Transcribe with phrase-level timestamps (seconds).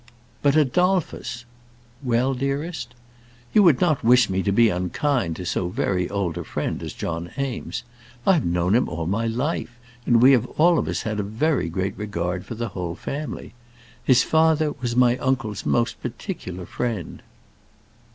[0.41, 1.45] "But, Adolphus"
[2.03, 2.95] "Well, dearest?"
[3.53, 6.93] "You would not wish me to be unkind to so very old a friend as
[6.93, 7.83] John Eames?
[8.25, 9.77] I have known him all my life,
[10.07, 13.53] and we have all of us had a very great regard for the whole family.
[14.03, 17.21] His father was my uncle's most particular friend."